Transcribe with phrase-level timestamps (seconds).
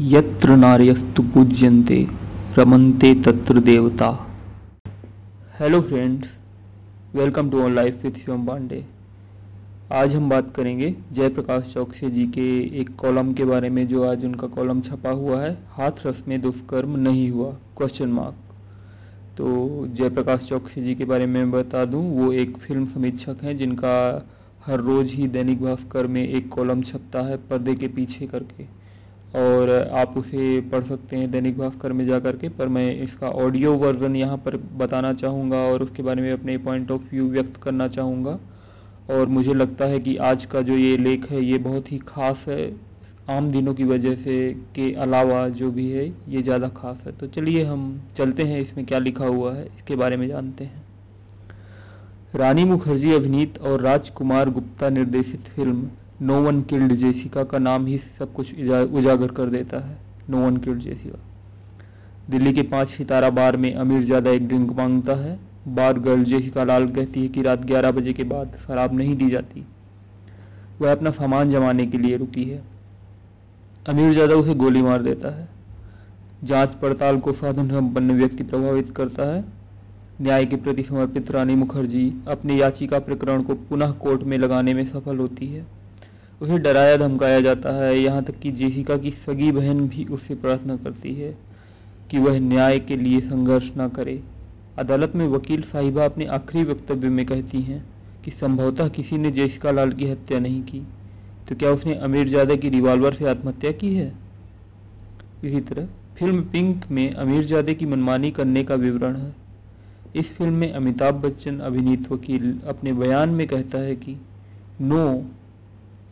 [0.00, 1.96] यत्र नार्यस्तु पूज्यन्ते,
[2.58, 4.10] रमन्ते तत्र देवता।
[5.60, 6.28] Hello friends
[7.14, 8.84] welcome to on life with Shivam Pandey
[9.92, 12.46] आज हम बात करेंगे जयप्रकाश चौकसे जी के
[12.80, 16.40] एक कॉलम के बारे में, जो आज उनका कॉलम छपा हुआ है, हाथ रस में
[16.40, 22.32] दुष्कर्म नहीं हुआ क्वेश्चन मार्क तो जयप्रकाश चौकसी जी के बारे में बता दूँ, वो
[22.34, 24.26] एक फ़िल्म समीक्षक हैं, जिनका
[24.66, 28.78] हर रोज़ ही दैनिक भास्कर में एक कॉलम छपता है, पर्दे के पीछे करके।
[29.36, 33.28] और आप उसे पढ़ सकते हैं दैनिक भास्कर में जा कर के, पर मैं इसका
[33.28, 37.56] ऑडियो वर्जन यहाँ पर बताना चाहूँगा और उसके बारे में अपने पॉइंट ऑफ़ व्यू व्यक्त
[37.62, 38.38] करना चाहूँगा।
[39.10, 42.44] और मुझे लगता है कि आज का जो ये लेख है, ये बहुत ही ख़ास
[42.48, 42.72] है,
[43.30, 47.26] आम दिनों की वजह से के अलावा जो भी है, ये ज़्यादा ख़ास है। तो
[47.26, 50.86] चलिए हम चलते हैं, इसमें क्या लिखा हुआ है, इसके बारे में जानते हैं।
[52.34, 55.88] रानी मुखर्जी अभिनीत और राजकुमार गुप्ता निर्देशित film
[56.20, 59.98] no one killed Jessica का नाम ही सब कुछ उजागर कर देता है।
[60.30, 61.18] No one killed Jessica
[62.30, 66.64] Delhi के पाँच सितारा बार में अमीर ज़्यादा एक ड्रिंक माँगता है। बार गर्ल जेसिका
[66.64, 69.64] लाल कहती है कि रात 11 बजे के बाद शराब नहीं दी जाती।
[70.80, 72.62] वह अपना सामान जमाने के लिए रुकी है।
[73.86, 75.48] अमीर ज़्यादा उसे गोली मार देता है।
[76.44, 79.44] जाँच पड़ताल को साधन संपन्न व्यक्ति प्रभावित करता है।
[80.20, 84.84] न्याय के प्रति समर्पित रानी मुखर्जी अपनी याचिका प्रकरण को पुनः कोर्ट में लगाने में
[84.86, 85.66] सफल होती है।
[86.42, 90.76] उसे डराया, धमकाया जाता है। यहाँ तक कि जेसिका की सगी बहन भी उससे प्रार्थना
[90.76, 91.38] करती है
[92.10, 94.22] कि वह न्याय के लिए संघर्ष न करे।
[94.78, 97.84] अदालत में वकील साहिबा अपने आखिरी वक्तव्य में कहती हैं
[98.24, 100.82] कि संभवतः किसी ने जेसिका लाल की हत्या नहीं की।
[101.48, 104.12] तो क्या उसने अमीर जादा की रिवॉल्वर से आत्महत्या की है?
[105.44, 105.86] इसी तरह,
[106.18, 109.34] फ़िल्म पिंक में अमीर जादे की मनमानी करने का विवरण है।
[110.16, 114.16] इस फ़िल्म में अमिताभ बच्चन अभिनीत वकील अपने बयान में कहता है कि,
[114.80, 115.24] नो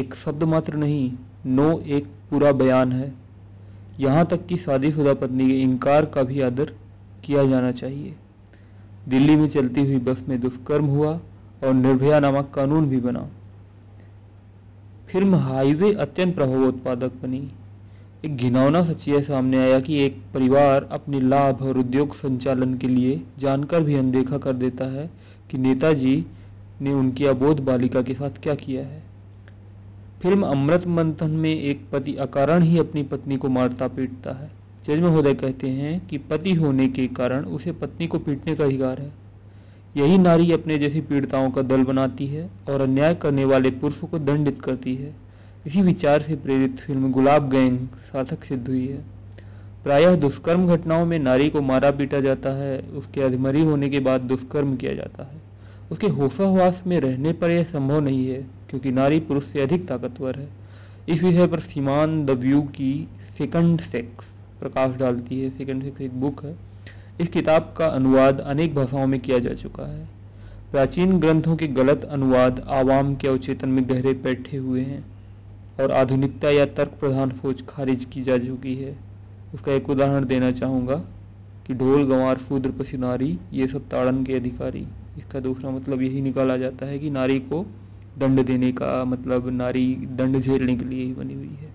[0.00, 1.12] एक शब्द मात्र नहीं,
[1.46, 3.12] नो एक पूरा बयान है।
[4.00, 6.72] यहाँ तक कि शादीशुदा पत्नी के इनकार का भी आदर
[7.24, 8.14] किया जाना चाहिए।
[9.08, 11.20] दिल्ली में चलती हुई बस में दुष्कर्म हुआ
[11.64, 13.28] और निर्भया नामक कानून भी बना।
[15.08, 17.48] फ़िल्म हाईवे अत्यंत प्रभावोत्पादक बनी।
[18.24, 23.20] एक घिनौना सच्चाई सामने आया कि एक परिवार अपने लाभ और उद्योग संचालन के लिए
[23.38, 25.10] जानकर भी अनदेखा कर देता है
[25.50, 26.24] कि नेताजी
[26.82, 29.02] ने उनकी अबोध बालिका के साथ क्या किया है।
[30.22, 34.50] फ़िल्म अमृत मंथन में एक पति अकारण ही अपनी पत्नी को मारता पीटता है।
[34.86, 39.00] जज महोदय कहते हैं कि पति होने के कारण उसे पत्नी को पीटने का अधिकार
[39.00, 39.12] है।
[39.96, 44.18] यही नारी अपने जैसी पीड़िताओं का दल बनाती है और अन्याय करने वाले पुरुषों को
[44.18, 45.14] दंडित करती है।
[45.66, 47.78] इसी विचार से प्रेरित फ़िल्म गुलाब गैंग
[48.12, 49.04] सार्थक सिद्ध हुई है।
[49.84, 54.20] प्रायः दुष्कर्म घटनाओं में नारी को मारा पीटा जाता है, उसके अधमरी होने के बाद
[54.20, 55.42] दुष्कर्म किया जाता है।
[55.92, 60.38] उसके होशावास में रहने पर यह संभव नहीं है। क्योंकि नारी पुरुष से अधिक ताकतवर
[60.38, 60.48] है।
[61.08, 63.08] इस विषय पर सीमान द व्यू की
[63.38, 64.26] सेकंड सेक्स
[64.60, 66.54] प्रकाश डालती है। सेकंड सेक्स एक बुक है।
[67.20, 70.08] इस किताब का अनुवाद अनेक भाषाओं में किया जा चुका है।
[70.72, 75.04] प्राचीन ग्रंथों के गलत अनुवाद आवाम के अवचेतन में गहरे बैठे हुए हैं
[75.80, 78.96] और आधुनिकता या तर्क प्रधान सोच खारिज की जा चुकी है।
[79.54, 80.94] उसका एक उदाहरण देना चाहूँगा
[81.66, 84.86] कि ढोल, गंवार, शूद्र पशु नारी ये सब ताड़न के अधिकारी।
[85.18, 87.64] इसका दूसरा मतलब यही निकाला जाता है कि नारी को
[88.18, 91.68] दंड देने का मतलब नारी दंड झेलने के लिए ही बनी हुई है।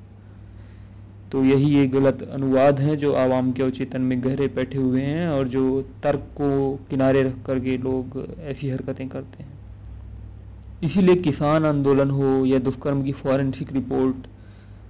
[1.31, 5.27] तो यही ये गलत अनुवाद हैं जो आवाम के अवचेतन में गहरे बैठे हुए हैं
[5.27, 9.53] और जो तर्क को किनारे रख करके लोग ऐसी हरकतें करते हैं।
[10.83, 14.27] इसीलिए किसान आंदोलन हो या दुष्कर्म की फॉरेंसिक रिपोर्ट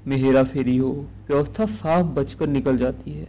[0.07, 3.27] में हेरा फेरी हो, व्यवस्था साफ़ बचकर निकल जाती है।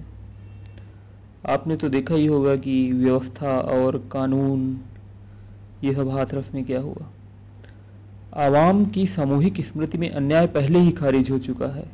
[1.49, 4.81] आपने तो देखा ही होगा कि व्यवस्था और कानून,
[5.85, 7.11] ये सब हाथ रस में क्या हुआ?
[8.37, 11.85] आवाम की सामूहिक स्मृति में अन्याय पहले ही खारिज हो चुका है।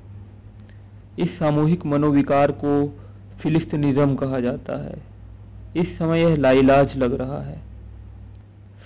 [1.19, 2.98] इस सामूहिक मनोविकार को
[3.41, 5.03] फिलिस्तीनिज्म कहा जाता है।
[5.76, 7.62] इस समय यह लाइलाज लग रहा है।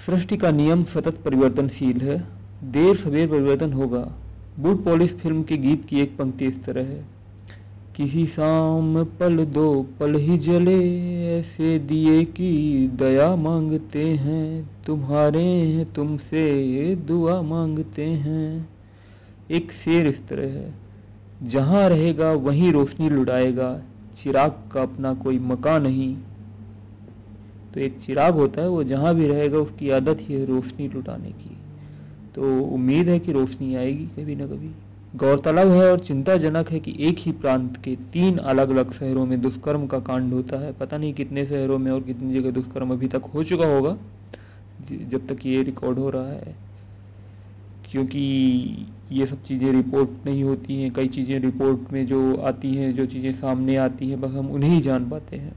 [0.07, 2.25] सृष्टि का नियम सतत परिवर्तनशील है।
[2.65, 4.13] देर सवेर परिवर्तन होगा।
[4.59, 7.16] बूट पॉलिस फ़िल्म के गीत की एक पंक्ति इस तरह है।
[7.97, 11.07] किसी शाम पल दो पल ही जले,
[11.39, 18.69] ऐसे दिए की दया मांगते हैं। तुम्हारे हैं तुमसे दुआ मांगते हैं।
[19.51, 20.75] एक शेर इस तरह है,
[21.43, 23.83] जहाँ रहेगा वहीं रोशनी लुटाएगा
[24.23, 26.17] चिराग का अपना कोई मकान नहीं।
[27.75, 31.31] तो एक चिराग होता है, वो जहाँ भी रहेगा उसकी आदत ही है रोशनी लुटाने
[31.31, 31.57] की।
[32.35, 34.71] तो उम्मीद है कि रोशनी आएगी कभी ना कभी।
[35.17, 39.41] गौरतलब है और चिंताजनक है कि एक ही प्रांत के तीन अलग अलग शहरों में
[39.41, 43.09] दुष्कर्म का कांड होता है। पता नहीं कितने शहरों में और कितनी जगह दुष्कर्म अभी
[43.09, 43.97] तक हो चुका होगा
[44.83, 46.57] जब तक ये रिकॉर्ड हो रहा है।
[47.85, 48.21] क्योंकि
[49.13, 53.07] ये सब चीज़ें रिपोर्ट नहीं होती हैं, कई चीज़ें रिपोर्ट में जो आती हैं, जो
[53.07, 55.53] चीज़ें सामने आती हैं, बस हम उन्हें ही जान पाते हैं।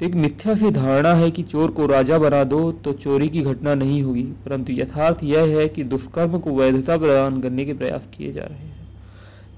[0.00, 3.42] तो एक मिथ्या सी धारणा है कि चोर को राजा बना दो तो चोरी की
[3.42, 8.08] घटना नहीं होगी। परंतु यथार्थ यह है कि दुष्कर्म को वैधता प्रदान करने के प्रयास
[8.18, 8.88] किए जा रहे हैं।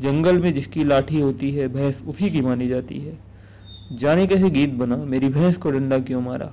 [0.01, 3.19] जंगल में जिसकी लाठी होती है, भैंस उसी की मानी जाती है।
[3.93, 6.53] जाने कैसे गीत बना, मेरी भैंस को डंडा क्यों मारा?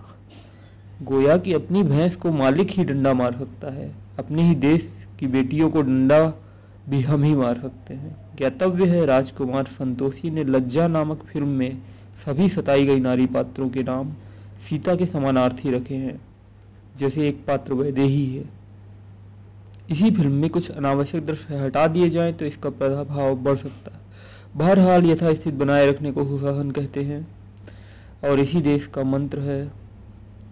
[1.03, 5.27] गोया कि अपनी भैंस को मालिक ही डंडा मार सकता है। अपने ही देश की
[5.27, 6.33] बेटियों को डंडा
[6.89, 11.77] भी हम ही मार सकते हैं। ज्ञातव्य है, राजकुमार संतोषी ने लज्जा नामक फ़िल्म में
[12.19, 14.11] सभी सताई गई नारी पात्रों के नाम
[14.59, 16.19] सीता के समानार्थी रखे हैं,
[16.97, 18.43] जैसे एक पात्र वैदेही है।
[19.91, 23.99] इसी फ़िल्म में कुछ अनावश्यक दृश्य हटा दिए जाएँ तो इसका प्रभाव बढ़ सकता है।
[24.55, 27.25] बहरहाल यथास्थित बनाए रखने को सुशासन कहते हैं,
[28.25, 29.71] और इसी देश का मंत्र है,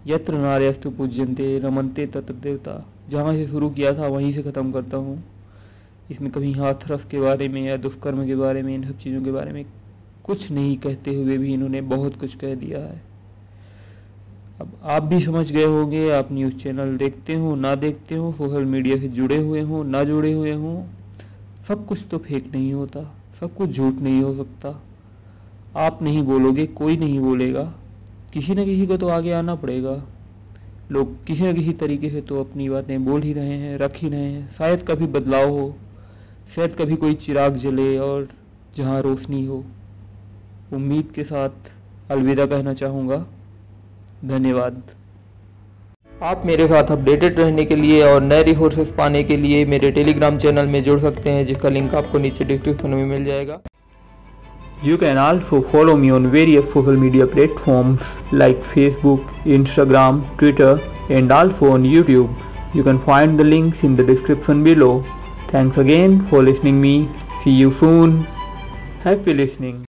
[0.06, 4.96] यत्र नार्यस्तु पूज्यंते रमनते तत्र देवता। जहाँ से शुरू किया था, वहीं से ख़त्म करता
[4.96, 5.22] हूँ।
[6.10, 9.30] इसमें कभी हाथरस के बारे में या दुष्कर्म के बारे में, इन सब चीज़ों के
[9.30, 9.64] बारे में
[10.28, 13.00] कुछ नहीं कहते हुए भी इन्होंने बहुत कुछ कह दिया है।
[14.60, 18.64] अब आप भी समझ गए होंगे, आप न्यूज़ चैनल देखते हो, ना देखते हो, सोशल
[18.64, 20.82] मीडिया से जुड़े हुए हों, ना जुड़े हुए हों,
[21.68, 23.02] सब कुछ तो फेक नहीं होता,
[23.40, 24.82] सब कुछ झूठ नहीं हो सकता।
[25.76, 27.62] आप नहीं बोलोगे, कोई नहीं बोलेगा।
[28.32, 30.02] किसी न किसी को तो आगे आना पड़ेगा।
[30.92, 34.08] लोग किसी न किसी तरीके से तो अपनी बातें बोल ही रहे हैं, रख ही
[34.08, 35.74] रहे हैं। शायद कभी बदलाव हो,
[36.54, 38.28] शायद कभी कोई चिराग जले और
[38.76, 39.64] जहाँ रोशनी हो।
[40.72, 41.70] उम्मीद के साथ
[42.10, 43.24] अलविदा कहना चाहूँगा।
[44.26, 44.82] धन्यवाद।
[46.22, 50.38] आप मेरे साथ अपडेटेड रहने के लिए और नए रिसोर्सेस पाने के लिए मेरे टेलीग्राम
[50.38, 53.60] चैनल में जुड़ सकते हैं, जिसका लिंक आपको नीचे डिस्क्रिप्शन में मिल जाएगा।
[54.84, 60.80] You can also follow me on various social media platforms like Facebook Instagram Twitter
[61.10, 62.36] and also on YouTube
[62.76, 64.92] you can find the links in the description below
[65.54, 66.96] thanks again for listening me
[67.44, 68.24] see you soon
[69.04, 69.84] happy listening